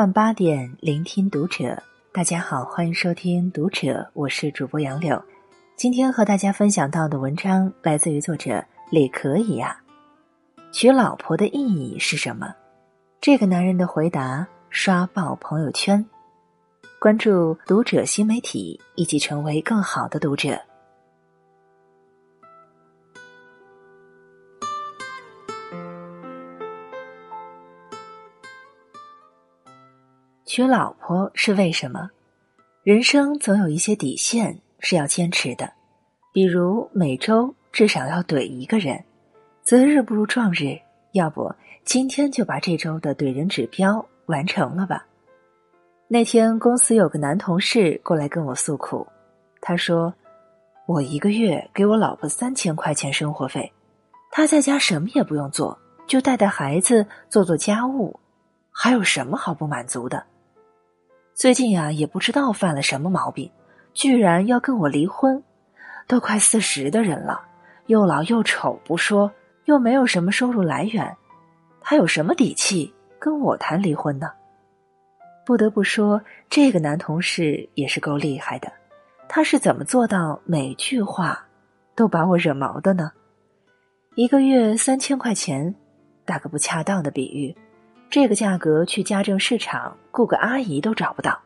[0.00, 1.76] 晚八点，聆听读者。
[2.10, 5.22] 大家好，欢迎收听《读者》，我是主播杨柳。
[5.76, 9.78] 今天和大家分享到的文章来自于作者李可以呀。
[10.72, 12.50] 娶老婆的意义是什么？
[13.20, 16.02] 这个男人的回答刷爆朋友圈。
[16.98, 20.58] 关注《读者》新媒体，一起成为更好的读者。
[30.60, 32.10] 娶老婆是为什么？
[32.82, 35.72] 人生总有一些底线是要坚持的，
[36.34, 39.02] 比如每周至少要怼一个人，
[39.62, 40.78] 择日不如撞日，
[41.12, 41.50] 要不
[41.82, 45.06] 今天就把这周的怼人指标完成了吧。
[46.08, 49.06] 那天公司有个男同事过来跟我诉苦，
[49.62, 50.12] 他说
[50.84, 53.72] ：“我一个月给我老婆三千块钱生活费，
[54.30, 58.20] 他在家什么也不用做，就带带孩子、做做家务，
[58.70, 60.22] 还有什么好不满足的？”
[61.40, 63.50] 最近呀，也不知道犯了什么毛病，
[63.94, 65.42] 居然要跟我离婚。
[66.06, 67.40] 都快四十的人了，
[67.86, 69.32] 又老又丑不说，
[69.64, 71.16] 又没有什么收入来源，
[71.80, 74.30] 他有什么底气跟我谈离婚呢？
[75.46, 76.20] 不得不说，
[76.50, 78.70] 这个男同事也是够厉害的。
[79.26, 81.42] 他是怎么做到每句话
[81.94, 83.10] 都把我惹毛的呢？
[84.14, 85.74] 一个月三千块钱，
[86.26, 87.56] 打个不恰当的比喻。
[88.10, 91.40] 这个价格去家政市场雇个阿姨都找不到。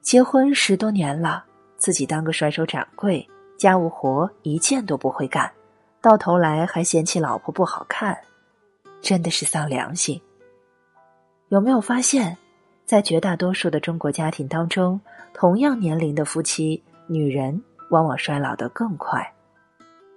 [0.00, 1.44] 结婚十多年了，
[1.76, 5.52] 自己当个甩手掌柜，家务活一件都不会干，
[6.00, 8.16] 到头来还嫌弃老婆不好看，
[9.02, 10.18] 真的是丧良心。
[11.48, 12.38] 有没有发现，
[12.86, 14.98] 在绝大多数的中国家庭当中，
[15.34, 19.30] 同样年龄的夫妻，女人往往衰老的更快，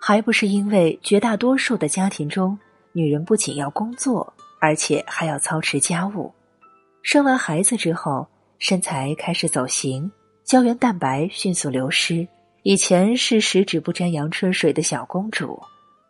[0.00, 2.58] 还不是因为绝大多数的家庭中，
[2.90, 4.32] 女人不仅要工作。
[4.64, 6.32] 而且还要操持家务，
[7.02, 8.26] 生完孩子之后，
[8.58, 10.10] 身材开始走形，
[10.42, 12.26] 胶原蛋白迅速流失。
[12.62, 15.60] 以前是十指不沾阳春水的小公主，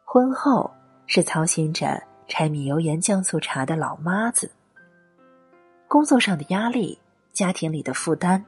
[0.05, 0.71] 婚后
[1.09, 4.49] 是操心着柴米油盐酱醋茶的老妈子。
[5.89, 6.97] 工作上的压力，
[7.33, 8.41] 家庭里的负担，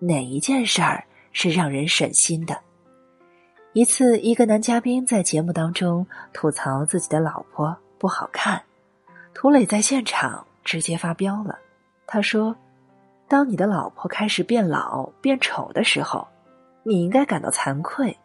[0.00, 2.58] 哪一件事儿是让人省心的？
[3.72, 8.60] 一次，一个男嘉宾在节目当中吐槽自己的老婆不好看。
[9.40, 11.56] 涂磊在现场直接发飙了，
[12.08, 12.56] 他说
[13.30, 16.26] ：“当你的老婆开始变老变丑的时候，
[16.82, 18.18] 你应该感到惭愧，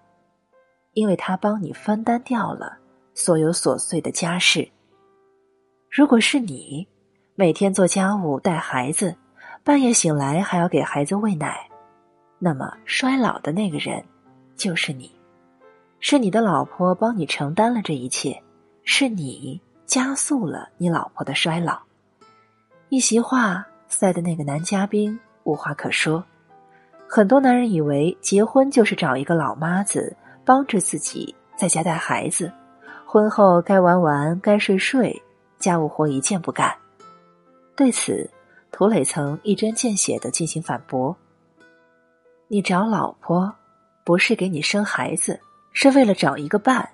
[0.94, 2.80] 因为她帮你分担掉了
[3.14, 4.68] 所有琐碎的家事。
[5.88, 6.88] 如果是你，
[7.36, 9.16] 每天做家务、带孩子，
[9.64, 11.70] 半夜醒来还要给孩子喂奶，
[12.40, 14.04] 那么衰老的那个人
[14.56, 15.12] 就是你，
[16.00, 18.42] 是你的老婆帮你承担了这一切，
[18.84, 19.62] 是你。”
[19.94, 21.80] 加速了你老婆的衰老，
[22.90, 26.26] 一席话塞的那个男嘉宾无话可说。
[27.08, 32.52] 很多男人以为结婚就是找一个老妈子帮着自己在家带孩子，
[33.06, 35.22] 婚后该玩玩该睡睡，
[35.60, 36.76] 家务活一件不干。
[37.76, 38.28] 对此，
[38.72, 41.16] 涂磊曾一针见血的进行反驳
[42.50, 43.54] ：“你找老婆
[44.04, 45.40] 不是给你生孩子，
[45.72, 46.90] 是为了找一个伴，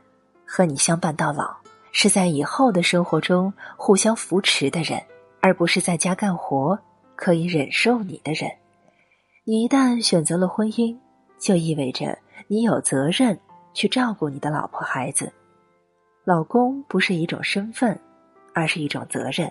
[0.45, 1.55] 和你相伴到老。”
[1.91, 5.01] 是在以后的生活中互相扶持的人，
[5.41, 6.77] 而不是在家干活
[7.15, 8.49] 可以忍受你的人。
[9.43, 10.95] 你一旦选择了婚姻，
[11.39, 12.17] 就意味着
[12.47, 13.39] 你有责任
[13.73, 15.31] 去照顾你的老婆孩子。
[16.23, 17.99] 老公不是一种身份，
[18.53, 19.49] 而是一种责任；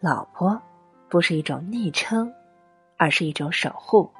[0.00, 0.60] 老婆
[1.08, 2.32] 不是一种昵称，
[2.98, 4.10] 而是一种守护。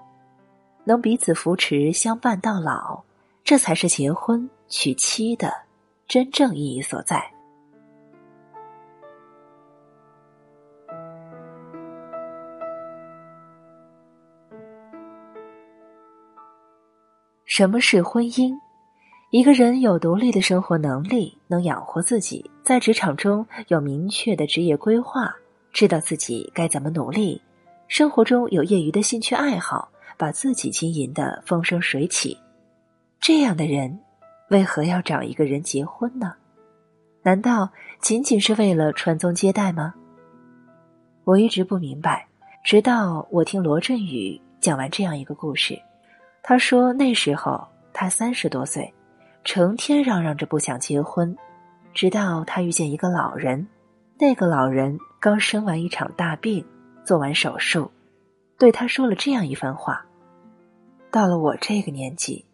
[0.84, 3.02] 能彼此扶持、相伴到老，
[3.44, 5.52] 这才是结婚娶妻的
[6.08, 7.31] 真正意义所在。
[17.54, 18.58] 什么是婚姻？
[19.28, 25.30] 一个人有独立的生活能力，能养活自己，在职场中有明确的职业规划，
[25.70, 27.42] 知道自己该怎么努力，
[27.88, 32.38] 生活中有业余的兴趣爱好，把自己经营的风生水起。
[33.20, 34.00] 这样的人，
[34.48, 36.32] 为何要找一个人结婚呢？
[37.22, 37.68] 难道
[38.00, 39.92] 仅仅是为了传宗接代吗？
[41.24, 42.26] 我一直不明白，
[42.64, 45.78] 直到我听罗振宇讲完这样一个故事。
[46.42, 48.92] 他说：“那时候他三十多岁，
[49.44, 51.36] 成天嚷嚷着不想结婚，
[51.94, 53.66] 直到他遇见一个老人。
[54.18, 56.64] 那个老人刚生完一场大病，
[57.04, 57.90] 做完手术，
[58.58, 60.04] 对他说了这样一番话：
[61.10, 62.44] 到了我这个年纪，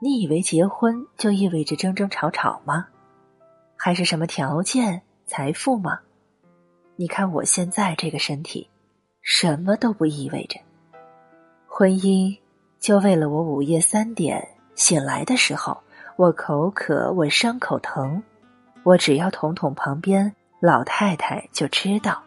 [0.00, 2.88] 你以为结婚就意味着争争吵吵吗？
[3.76, 6.00] 还是什么条件、财富吗？
[6.96, 8.68] 你看我现在这个身体，
[9.22, 10.60] 什么都不意味着。
[11.66, 12.36] 婚姻
[12.80, 15.76] 就为了我午夜三点醒来的时候，
[16.16, 18.22] 我口渴，我伤口疼，
[18.82, 22.22] 我只要捅捅旁边老太太就知道，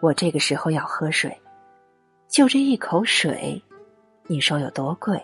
[0.00, 1.38] 我这个时候要喝水，
[2.26, 3.62] 就这一口水，
[4.26, 5.22] 你说有多贵？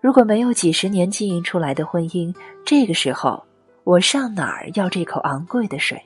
[0.00, 2.32] 如果没有几十年经营出来的婚姻，
[2.64, 3.42] 这个时候
[3.82, 6.00] 我上哪儿要这口昂贵的水？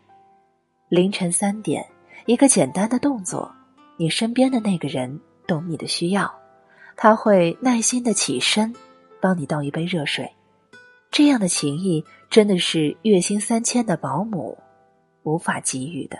[0.88, 1.86] 凌晨三点，
[2.24, 3.52] 一个简单的动作，
[3.98, 6.32] 你身边的那个人懂你的需要，
[7.02, 8.74] 他会耐心的起身，
[9.22, 10.30] 帮你倒一杯热水。
[11.10, 14.58] 这样的情谊，真的是月薪三千的保姆
[15.22, 16.18] 无法给予的。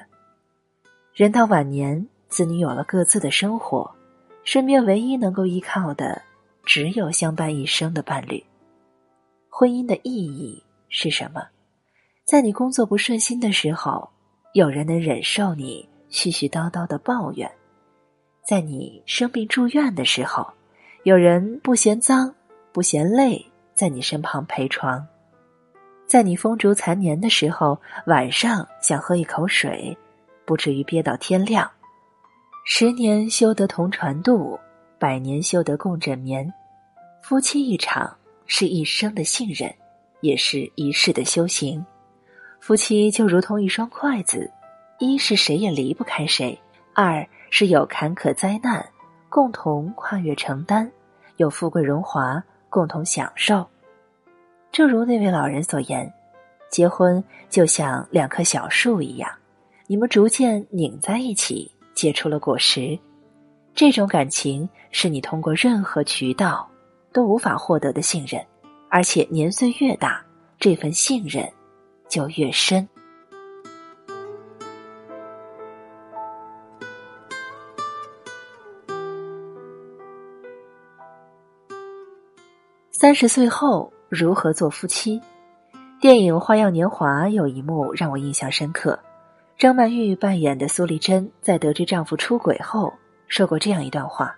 [1.13, 3.95] 人到晚年，子女有了各自的生活，
[4.43, 6.23] 身边唯一能够依靠的。
[6.65, 8.43] 只有相伴一生的伴侣。
[9.51, 11.43] 婚姻的意义是什么？
[12.25, 14.09] 在你工作不顺心的时候，
[14.55, 17.47] 有人能忍受你絮絮叨叨的抱怨；
[18.47, 20.51] 在你生病住院的时候，
[21.03, 22.35] 有人不嫌脏
[22.73, 23.45] 不嫌累，
[23.75, 25.03] 在你身旁陪床；
[26.07, 29.97] 在你风烛残年的时候，晚上想喝一口水，
[30.45, 31.71] 不至于憋到天亮。
[32.67, 34.59] 十年修得同船渡。
[34.99, 36.53] 百年修得共枕眠，
[37.23, 38.15] 夫妻一场
[38.45, 39.75] 是一生的信任，
[40.21, 41.83] 也是一世的修行。
[42.61, 44.53] 夫妻就如同一双筷子，
[44.99, 46.61] 一是谁也离不开谁，
[46.95, 48.87] 二是有坎坷灾难
[49.31, 50.91] 共同跨越承担，
[51.37, 53.65] 有富贵荣华共同享受。
[54.73, 56.13] 正如那位老人所言，
[56.69, 59.31] 结婚就像两棵小树一样，
[59.87, 62.99] 你们逐渐拧在一起，结出了果实。
[63.73, 66.69] 这种感情是你通过任何渠道
[67.13, 68.45] 都无法获得的信任，
[68.89, 70.21] 而且年岁越大，
[70.59, 71.49] 这份信任
[72.09, 72.87] 就越深。
[83.01, 85.19] 三十岁后如何做夫妻？
[86.03, 88.99] 电影《花样年华》有一幕让我印象深刻，
[89.57, 92.93] 张曼玉扮演的苏丽珍在得知丈夫出轨后。
[93.27, 94.37] 说过这样一段话：“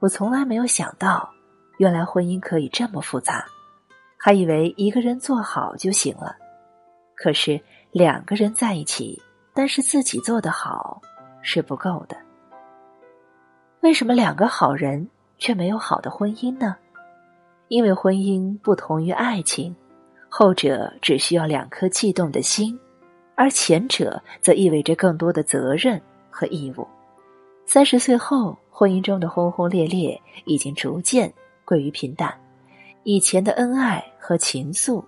[0.00, 1.30] 我从来没有想到，
[1.78, 3.46] 原来婚姻可以这么复杂，
[4.16, 6.34] 还以为一个人做好就行了。
[7.14, 7.60] 可是
[7.92, 9.22] 两个人在一起，
[9.54, 11.00] 但是自己做得好
[11.42, 12.16] 是不够的。
[13.82, 16.74] 为什么两个好人却没有好的婚姻呢？
[17.70, 19.74] 因为婚姻不同于爱情，
[20.28, 22.76] 后者只需要两颗悸动的心，
[23.36, 26.86] 而前者则意味着更多的责任和义务。”
[27.64, 31.32] 三十岁后，婚姻中的轰轰烈烈已经逐渐
[31.64, 32.36] 归于平淡，
[33.04, 35.00] 以前的恩爱和情愫，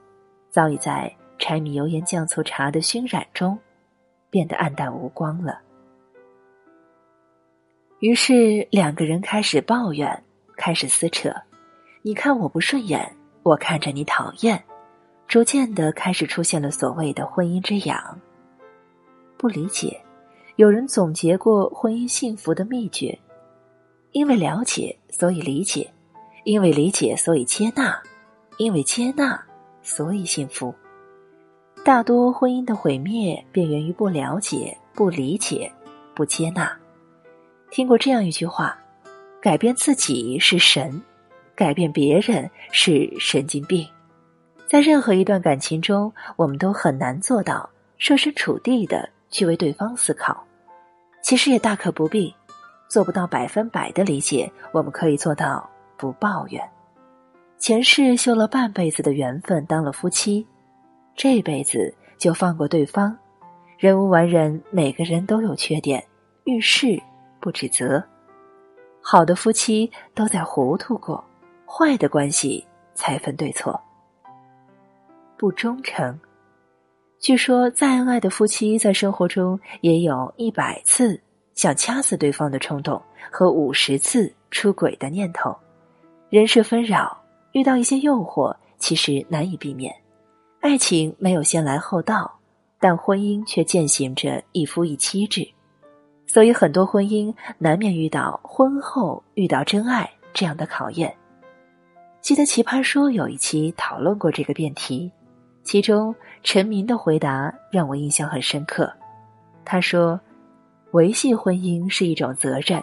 [0.49, 3.59] 早已在柴米油盐酱醋茶的熏染中，
[4.31, 5.59] 变得黯淡无光了。
[7.99, 10.23] 于是，两个人开始抱怨，
[10.57, 11.35] 开始撕扯。
[12.05, 13.15] 你看我不顺眼，
[13.45, 14.61] 我看着你讨厌，
[15.29, 18.21] 逐渐的开始出现了所谓的婚姻之痒。
[19.37, 20.01] 不理解。
[20.57, 23.17] 有人总结过婚姻幸福的秘诀：
[24.11, 25.89] 因为了解，所以理解；
[26.43, 27.93] 因为理解，所以接纳；
[28.59, 29.41] 因为接纳，
[29.81, 30.75] 所以幸福。
[31.85, 35.73] 大多婚姻的毁灭便源于不了解、不理解、
[36.15, 36.77] 不接纳。
[37.71, 38.77] 听过这样一句话：
[39.41, 41.01] 改变自己是神，
[41.63, 43.87] 改变别人是神经病。
[44.67, 49.09] 在任何一段感情中，我们都很难做到设身处地的。
[49.31, 50.45] 去为对方思考，
[51.23, 52.35] 其实也大可不必。
[52.87, 56.63] 做不到百分百的理解，我们可以做到不抱怨。
[57.57, 60.47] 前世修了半辈子的缘分，当了夫妻，
[61.15, 63.17] 这辈子就放过对方。
[63.79, 66.05] 人无完人，每个人都有缺点，
[66.45, 67.01] 遇事
[67.41, 68.05] 不指责。
[69.01, 71.25] 好的夫妻都在糊涂过，
[71.75, 72.63] 坏的关系
[72.93, 73.81] 才分对错。
[75.39, 76.21] 不忠诚。
[77.19, 81.19] 据说，再恩爱的夫妻在生活中也有一百次
[81.55, 83.01] 想掐死对方的冲动
[83.31, 85.57] 和五十次出轨的念头。
[86.29, 87.17] 人事纷扰，
[87.53, 89.95] 遇到一些诱惑，其实难以避免。
[90.61, 92.39] 爱情没有先来后到，
[92.79, 95.49] 但婚姻却践行着一夫一妻制，
[96.27, 101.17] 所以很多婚姻难免遇到婚后遇到真爱这样的考验。
[102.23, 105.11] 记得《奇葩说》有一期讨论过这个辩题。
[105.65, 106.15] 其中，
[106.45, 108.93] 陈明的回答让我印象很深刻。
[109.65, 110.21] 他说
[110.93, 112.81] ：“维系婚姻是一种责任，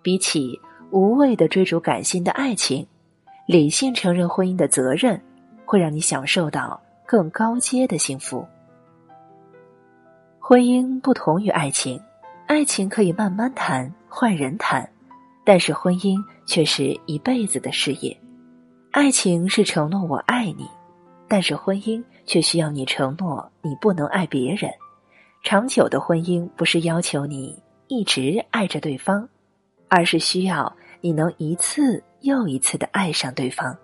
[0.00, 0.56] 比起
[0.92, 2.86] 无谓的追逐感性的爱情，
[3.48, 5.20] 理性承认婚姻的责任，
[5.64, 8.46] 会让你享受到更高阶的幸福。
[10.38, 12.00] 婚姻不同于爱情，
[12.46, 14.88] 爱情可以慢慢谈，换人谈，
[15.44, 16.16] 但是婚姻
[16.46, 18.16] 却是一辈子的事业。
[18.90, 20.66] 爱情是承诺我爱你，
[21.28, 24.70] 但是婚姻却需要你承诺你不能爱别人。
[25.44, 29.28] 长久的婚姻不是要求你一直爱着对方，
[29.88, 33.76] 而是需要你能一次又一次的爱上对方，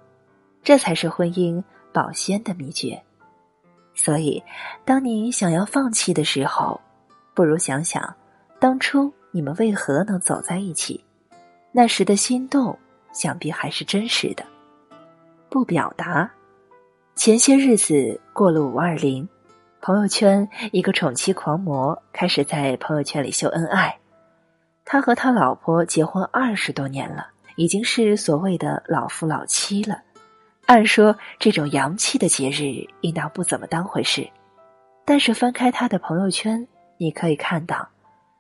[0.63, 3.01] 这才是婚姻保鲜的秘诀。
[3.95, 4.43] 所以，
[4.87, 6.81] 当你想要放弃的时候，
[7.35, 8.13] 不如想想
[8.59, 11.05] 当初你们为何能走在一起，
[11.73, 12.77] 那时的心动，
[13.13, 14.45] 想必还是真实的。
[15.55, 16.29] 不表达。
[17.15, 19.29] 前些日子过了五二零，
[19.81, 24.01] 朋友圈一个宠妻狂魔开始在朋友圈里秀恩爱。
[24.85, 30.03] 他和他老婆结婚二十多年了，已经是所谓的老夫老妻了。
[30.67, 34.29] 按说这种洋气的节日应当不怎么当回事，
[35.05, 36.67] 但是翻开他的朋友圈，
[36.99, 37.89] 你可以看到，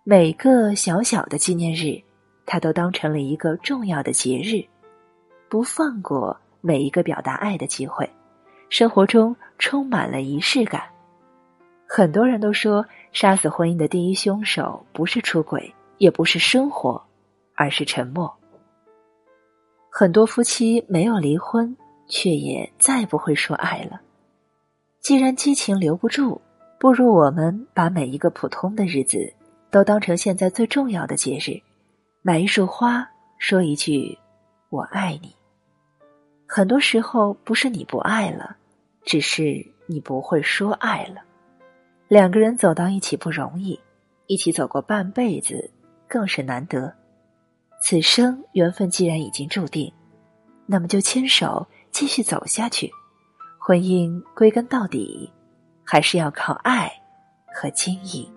[0.02, 2.02] 每个小小的纪念日，
[2.44, 4.66] 他都当成了一个重要的节日，
[5.48, 6.40] 不放过。
[6.66, 8.08] 每一个表达爱的机会，
[8.70, 10.82] 生活中充满了仪式感。
[11.86, 17.04] 很多人都说，杀死婚姻的第一凶手不是出轨，也不是生活，
[17.54, 18.34] 而是沉默。
[19.90, 21.76] 很多夫妻没有离婚，
[22.08, 24.00] 却也再不会说爱了。
[25.00, 26.40] 既然激情留不住，
[26.80, 29.34] 不如我们把每一个普通的日子
[29.70, 31.60] 都当成现在最重要的节日，
[32.22, 33.06] 买一束花，
[33.36, 34.18] 说一句
[34.72, 35.36] “我爱你”。
[36.56, 38.56] 很多时候不是你不爱了，
[39.04, 41.20] 只是你不会说爱了。
[42.06, 43.80] 两个人走到一起不容易，
[44.28, 45.72] 一起走过半辈子
[46.06, 46.94] 更是难得。
[47.82, 49.92] 此生缘分既然已经注定，
[50.64, 52.88] 那么就牵手继续走下去。
[53.58, 55.32] 婚姻归根到底，
[55.82, 56.88] 还是要靠爱
[57.52, 58.32] 和经营。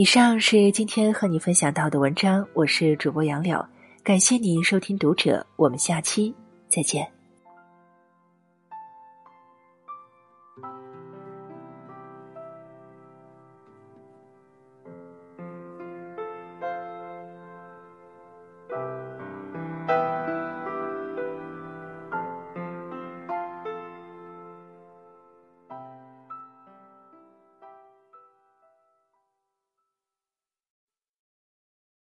[0.00, 3.62] 以上是今天和你分享到的文章我是主播杨柳
[4.02, 6.34] 感谢您收听读者我们下期
[6.70, 7.06] 再见。